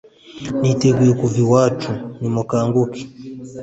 [0.59, 3.01] niteguye kuva iwacu nimukanguke